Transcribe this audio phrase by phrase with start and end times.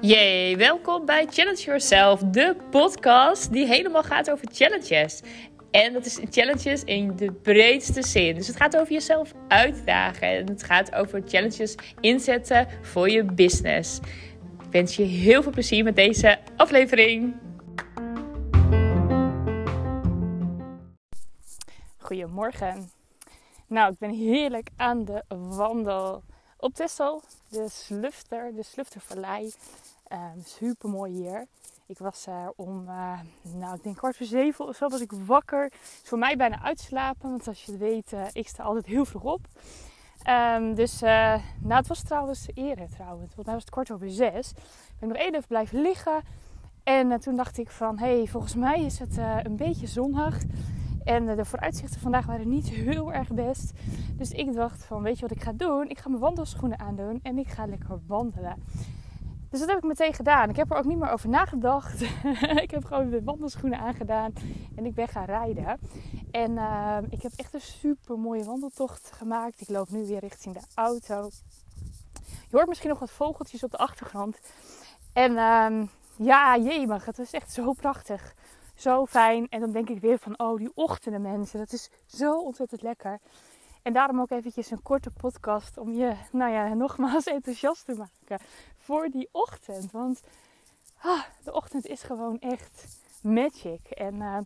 [0.00, 5.20] Yay, welkom bij Challenge Yourself, de podcast die helemaal gaat over challenges.
[5.70, 8.34] En dat is challenges in de breedste zin.
[8.34, 13.98] Dus het gaat over jezelf uitdagen en het gaat over challenges inzetten voor je business.
[14.64, 17.34] Ik wens je heel veel plezier met deze aflevering.
[21.98, 22.99] Goedemorgen.
[23.70, 26.22] Nou, ik ben heerlijk aan de wandel
[26.56, 29.52] op Texel, de Slufter, de Sluftervallei.
[30.12, 31.46] Um, Super mooi hier.
[31.86, 35.12] Ik was uh, om, uh, nou ik denk kwart voor zeven of zo was ik
[35.12, 35.72] wakker.
[36.02, 39.04] is voor mij bijna uitslapen, want als je het weet, uh, ik sta altijd heel
[39.04, 39.40] vroeg op.
[40.28, 41.40] Um, dus, nou
[41.74, 44.50] het was trouwens eerder trouwens, volgens mij was het kwart over zes.
[44.50, 46.22] Ik ben nog even blijven liggen.
[46.82, 50.42] En toen dacht ik van, hé, hey, volgens mij is het een beetje zonnig.
[51.04, 53.72] En de vooruitzichten vandaag waren niet heel erg best.
[54.16, 55.88] Dus ik dacht van, weet je wat ik ga doen?
[55.88, 58.62] Ik ga mijn wandelschoenen aandoen en ik ga lekker wandelen.
[59.50, 60.48] Dus dat heb ik meteen gedaan.
[60.48, 62.00] Ik heb er ook niet meer over nagedacht.
[62.64, 64.32] ik heb gewoon de wandelschoenen aangedaan
[64.76, 65.78] en ik ben gaan rijden.
[66.30, 69.60] En uh, ik heb echt een super mooie wandeltocht gemaakt.
[69.60, 71.30] Ik loop nu weer richting de auto.
[72.22, 74.40] Je hoort misschien nog wat vogeltjes op de achtergrond.
[75.12, 75.82] En uh,
[76.16, 78.34] ja, jemig, het was echt zo prachtig.
[78.80, 79.48] Zo fijn.
[79.48, 81.58] En dan denk ik weer van, oh, die ochtenden mensen.
[81.58, 83.18] Dat is zo ontzettend lekker.
[83.82, 88.46] En daarom ook eventjes een korte podcast om je, nou ja, nogmaals enthousiast te maken
[88.76, 89.92] voor die ochtend.
[89.92, 90.20] Want
[91.00, 92.86] ah, de ochtend is gewoon echt
[93.22, 93.90] magic.
[93.90, 94.38] En uh,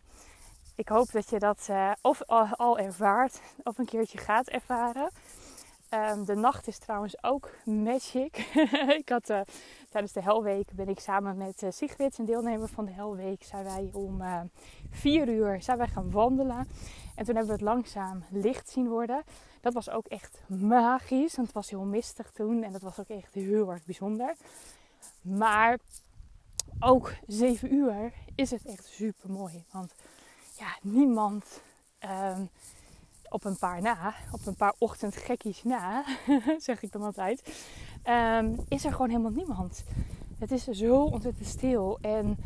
[0.75, 5.09] ik hoop dat je dat uh, of al, al, ervaart of een keertje gaat ervaren.
[5.95, 8.37] Um, de nacht is trouwens ook magic.
[9.01, 9.41] ik had uh,
[9.89, 13.63] tijdens de Helweek ben ik samen met uh, Sigrid, een deelnemer van de Helweek, zijn
[13.63, 14.41] wij om uh,
[14.89, 16.67] vier uur zijn wij gaan wandelen.
[17.15, 19.23] En toen hebben we het langzaam licht zien worden.
[19.61, 23.09] Dat was ook echt magisch, want het was heel mistig toen en dat was ook
[23.09, 24.35] echt heel erg bijzonder.
[25.21, 25.79] Maar
[26.79, 29.93] ook zeven uur is het echt super mooi, want
[30.57, 31.61] ja, niemand
[31.99, 32.49] um,
[33.29, 36.03] op een paar na, op een paar ochtendgekkies na,
[36.57, 37.65] zeg ik dan altijd,
[38.09, 39.83] um, is er gewoon helemaal niemand.
[40.39, 42.37] Het is zo ontzettend stil en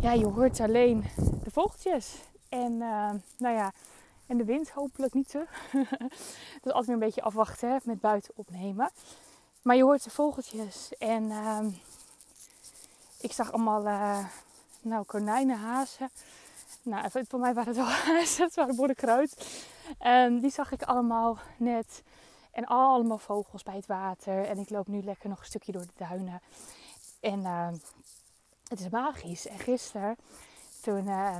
[0.00, 1.04] ja, je hoort alleen
[1.42, 2.14] de vogeltjes.
[2.48, 3.72] En uh, nou ja,
[4.26, 5.44] en de wind hopelijk niet zo.
[5.72, 5.88] dat
[6.62, 8.90] is altijd weer een beetje afwachten hè, met buiten opnemen.
[9.62, 11.58] Maar je hoort de vogeltjes en uh,
[13.20, 14.24] ik zag allemaal uh,
[14.80, 16.10] nou, konijnen, hazen.
[16.82, 19.64] Nou, voor mij waren het wel hazen, het waren boddenkruid.
[19.98, 22.02] En die zag ik allemaal net.
[22.50, 24.44] En allemaal vogels bij het water.
[24.44, 26.40] En ik loop nu lekker nog een stukje door de duinen.
[27.20, 27.68] En uh,
[28.68, 29.46] het is magisch.
[29.46, 30.16] En gisteren,
[30.82, 31.36] toen uh,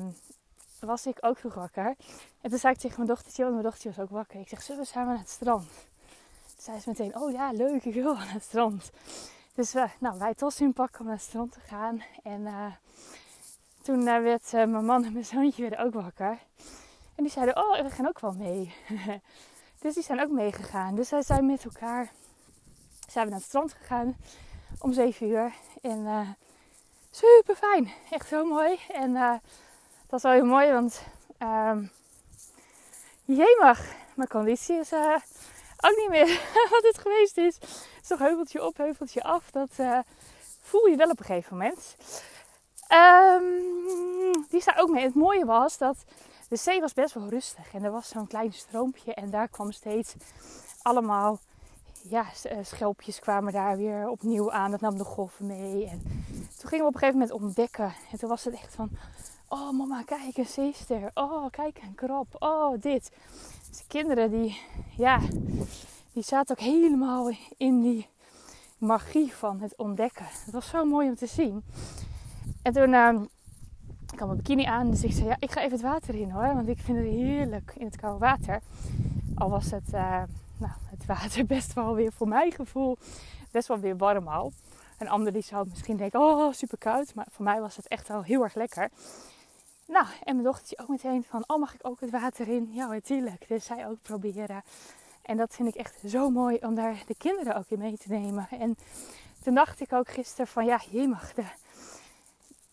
[0.80, 1.96] was ik ook vroeg wakker.
[2.40, 4.40] En toen zei ik tegen mijn dochtertje, want mijn dochtertje was ook wakker.
[4.40, 5.68] Ik zeg, zullen we samen naar het strand?
[6.46, 8.90] Toen zei ze meteen, oh ja, leuk, ik wil naar het strand.
[9.54, 12.02] Dus uh, nou, wij tossen pakken om naar het strand te gaan.
[12.22, 12.66] En uh,
[13.82, 16.38] toen werd mijn man en mijn zoontje weer ook wakker.
[17.16, 18.74] En die zeiden, oh, we gaan ook wel mee.
[19.80, 20.94] dus die zijn ook meegegaan.
[20.94, 22.12] Dus zij zijn met elkaar,
[23.08, 24.16] zijn we naar het strand gegaan
[24.78, 25.52] om 7 uur.
[25.82, 26.28] En uh,
[27.10, 28.78] super fijn, echt zo mooi.
[28.92, 31.02] En uh, dat was wel heel mooi, want
[31.38, 31.90] um,
[33.24, 35.14] jemig, mijn conditie is uh,
[35.80, 36.26] ook niet meer
[36.70, 37.54] wat het geweest is.
[37.54, 39.50] Het is toch heuveltje op, heuveltje af.
[39.50, 39.70] Dat
[40.60, 41.96] voel je wel op een gegeven moment.
[42.92, 45.04] Um, die zei ook mee.
[45.04, 46.04] Het mooie was dat
[46.48, 49.72] de zee was best wel rustig en er was zo'n klein stroompje en daar kwam
[49.72, 50.14] steeds
[50.82, 51.38] allemaal
[52.08, 54.70] ja, eh, schelpjes kwamen daar weer opnieuw aan.
[54.70, 55.86] Dat nam de golven mee.
[55.86, 57.94] En toen gingen we op een gegeven moment ontdekken.
[58.10, 58.90] En toen was het echt van,
[59.48, 61.10] oh mama, kijk een zeester.
[61.14, 62.26] Oh, kijk een krab.
[62.38, 63.10] Oh, dit.
[63.68, 64.60] Dus de kinderen die,
[64.96, 65.20] ja,
[66.12, 68.08] die zaten ook helemaal in die
[68.78, 70.26] magie van het ontdekken.
[70.44, 71.64] Het was zo mooi om te zien.
[72.62, 72.92] En toen...
[72.92, 73.20] Uh,
[74.12, 76.30] ik had mijn bikini aan, dus ik zei ja, ik ga even het water in
[76.30, 76.54] hoor.
[76.54, 78.60] Want ik vind het heerlijk in het koude water.
[79.34, 80.22] Al was het, uh,
[80.56, 82.98] nou, het water best wel weer voor mijn gevoel
[83.56, 84.52] best wel weer warm al.
[84.98, 87.14] Een ander die zou misschien denken, oh super koud.
[87.14, 88.90] Maar voor mij was het echt wel heel erg lekker.
[89.86, 92.68] Nou, en mijn dochtertje ook meteen van, oh mag ik ook het water in?
[92.72, 93.48] Ja, natuurlijk.
[93.48, 94.62] Dus zij ook proberen.
[95.22, 98.08] En dat vind ik echt zo mooi om daar de kinderen ook in mee te
[98.08, 98.48] nemen.
[98.50, 98.76] En
[99.42, 101.44] toen dacht ik ook gisteren van, ja, je mag de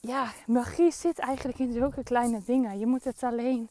[0.07, 2.79] ja, magie zit eigenlijk in zulke kleine dingen.
[2.79, 3.69] Je moet het alleen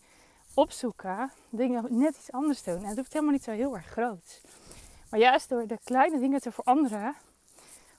[0.54, 2.82] opzoeken, dingen net iets anders doen.
[2.82, 4.40] En het hoeft helemaal niet zo heel erg groot.
[5.10, 7.14] Maar juist door de kleine dingen te veranderen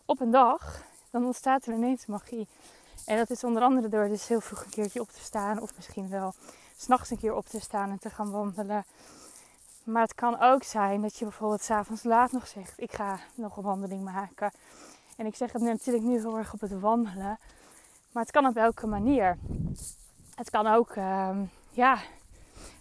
[0.05, 2.47] op een dag, dan ontstaat er ineens magie.
[3.05, 5.75] En dat is onder andere door dus heel vroeg een keertje op te staan, of
[5.75, 6.33] misschien wel
[6.77, 8.85] s'nachts een keer op te staan en te gaan wandelen.
[9.83, 13.57] Maar het kan ook zijn dat je bijvoorbeeld s'avonds laat nog zegt: Ik ga nog
[13.57, 14.51] een wandeling maken.
[15.17, 17.39] En ik zeg het natuurlijk nu heel erg op het wandelen.
[18.13, 19.37] Maar het kan op welke manier.
[20.35, 21.97] Het kan ook, ehm, ja.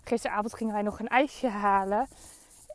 [0.04, 2.08] Gisteravond gingen wij nog een ijsje halen.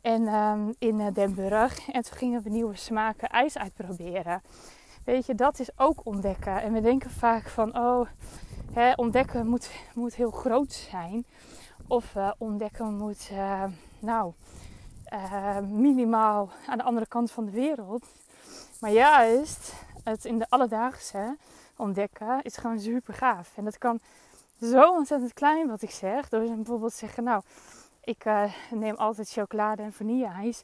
[0.02, 1.90] En um, in Den Burg.
[1.90, 4.42] En toen gingen we nieuwe smaken ijs uitproberen.
[5.04, 6.62] Weet je, dat is ook ontdekken.
[6.62, 8.08] En we denken vaak van, oh,
[8.74, 11.26] hè, ontdekken moet, moet heel groot zijn.
[11.88, 13.64] Of uh, ontdekken moet, uh,
[14.00, 14.34] nou,
[15.68, 18.06] minimaal aan de andere kant van de wereld.
[18.80, 19.74] Maar juist
[20.04, 21.38] het in de alledaagse
[21.78, 23.52] ontdekken is gewoon super gaaf.
[23.56, 24.00] En dat kan
[24.62, 26.30] zo ontzettend klein wat ik zeg.
[26.30, 27.42] Door bijvoorbeeld zeggen, nou,
[28.04, 28.26] ik
[28.72, 30.64] neem altijd chocolade en vanille-ijs.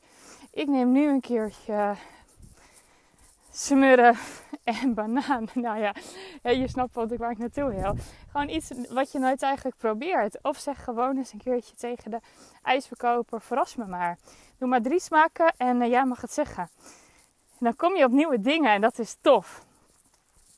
[0.51, 1.95] Ik neem nu een keertje
[3.53, 4.15] smurren
[4.63, 5.47] en banaan.
[5.65, 5.93] Nou ja,
[6.51, 7.95] je snapt wat ik waar ik naartoe wil.
[8.31, 10.39] Gewoon iets wat je nooit eigenlijk probeert.
[10.41, 12.19] Of zeg gewoon eens een keertje tegen de
[12.61, 14.17] ijsverkoper: verras me maar.
[14.57, 16.69] Doe maar drie smaken en uh, jij mag het zeggen.
[17.59, 19.65] En dan kom je op nieuwe dingen en dat is tof.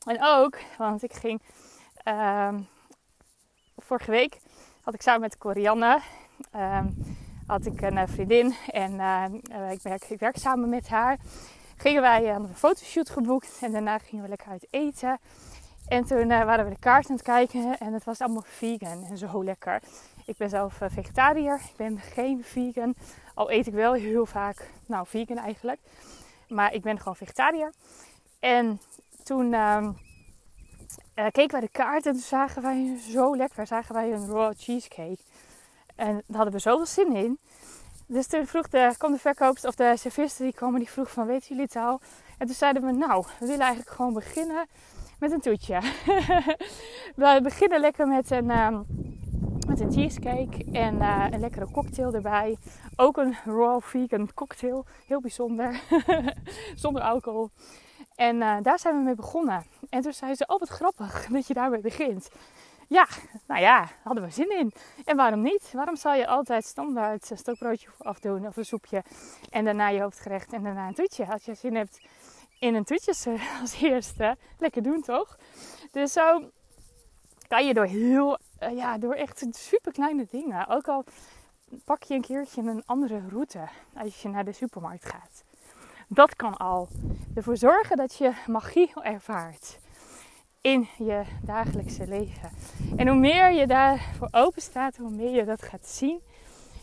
[0.06, 1.42] En ook, want ik ging
[2.04, 2.54] uh,
[3.76, 4.38] vorige week
[4.82, 6.00] had ik samen met Corianne
[6.54, 6.84] uh,
[7.46, 11.18] had ik een vriendin en uh, ik, werk, ik werk samen met haar
[11.76, 13.58] gingen wij een fotoshoot geboekt.
[13.60, 15.18] En daarna gingen we lekker uit eten.
[15.88, 17.78] En toen uh, waren we de kaart aan het kijken.
[17.78, 19.82] En het was allemaal vegan en zo lekker.
[20.26, 21.54] Ik ben zelf vegetariër.
[21.54, 22.94] Ik ben geen vegan.
[23.34, 25.80] Al eet ik wel heel vaak, nou vegan eigenlijk.
[26.48, 27.72] Maar ik ben gewoon vegetariër.
[28.40, 28.80] En
[29.26, 29.88] toen uh,
[31.14, 33.66] keken wij de kaart en toen zagen wij zo lekker.
[33.66, 35.18] Zagen wij een raw cheesecake.
[35.96, 37.38] En daar hadden we zoveel zin in.
[38.06, 41.26] Dus toen vroeg de, kwam de verkoopster of de serviste die kwam die vroeg van
[41.26, 42.00] weet jullie het al?
[42.38, 44.66] En toen zeiden we nou, we willen eigenlijk gewoon beginnen
[45.18, 45.80] met een toetje.
[47.16, 48.86] we beginnen lekker met een, um,
[49.66, 52.56] met een cheesecake en uh, een lekkere cocktail erbij.
[52.96, 55.80] Ook een raw vegan cocktail, heel bijzonder,
[56.82, 57.50] zonder alcohol.
[58.16, 59.64] En uh, daar zijn we mee begonnen.
[59.90, 62.28] En toen zei ze, oh wat grappig dat je daarmee begint.
[62.88, 63.06] Ja,
[63.46, 64.72] nou ja, hadden we zin in.
[65.04, 65.70] En waarom niet?
[65.72, 69.02] Waarom zou je altijd standaard een stokbroodje afdoen of een soepje
[69.50, 71.26] en daarna je hoofdgerecht en daarna een toetje?
[71.26, 72.00] Als je zin hebt
[72.58, 75.38] in een toetje als eerste, lekker doen toch?
[75.90, 76.50] Dus zo
[77.48, 81.04] kan je door heel, ja, door echt super kleine dingen, ook al
[81.84, 85.44] pak je een keertje een andere route als je naar de supermarkt gaat.
[86.08, 86.88] Dat kan al
[87.34, 89.78] ervoor zorgen dat je magie ervaart
[90.60, 92.50] in je dagelijkse leven.
[92.96, 96.20] En hoe meer je daarvoor open staat, hoe meer je dat gaat zien.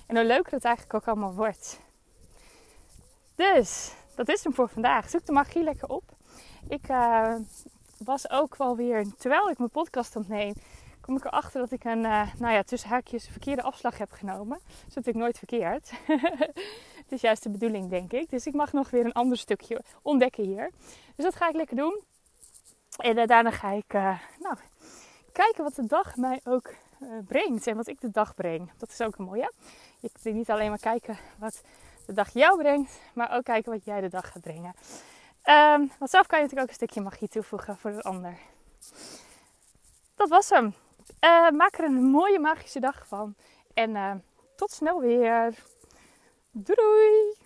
[0.08, 1.80] En hoe leuker het eigenlijk ook allemaal wordt.
[3.36, 5.10] Dus, dat is hem voor vandaag.
[5.10, 6.04] Zoek de magie lekker op.
[6.68, 7.36] Ik uh,
[7.98, 10.54] was ook wel weer, terwijl ik mijn podcast opneem,
[11.02, 14.60] kom ik erachter dat ik een, uh, nou ja, tussen haakjes verkeerde afslag heb genomen.
[14.66, 15.92] Dat is natuurlijk nooit verkeerd.
[17.04, 18.30] het is juist de bedoeling, denk ik.
[18.30, 20.72] Dus ik mag nog weer een ander stukje ontdekken hier.
[21.16, 22.02] Dus dat ga ik lekker doen.
[22.98, 24.56] En uh, daarna ga ik uh, nou,
[25.32, 27.68] kijken wat de dag mij ook uh, brengt.
[27.68, 28.72] En wat ik de dag breng.
[28.78, 29.52] Dat is ook een mooie.
[30.00, 31.62] Je kunt niet alleen maar kijken wat
[32.06, 33.00] de dag jou brengt.
[33.14, 34.74] Maar ook kijken wat jij de dag gaat brengen.
[35.46, 38.38] Um, want zelf kan je natuurlijk ook een stukje magie toevoegen voor de ander.
[40.16, 40.74] Dat was hem.
[41.56, 43.36] maak er een mooie magische dag van.
[43.74, 44.24] En
[44.56, 45.54] tot snel weer.
[46.56, 47.43] Doei doei!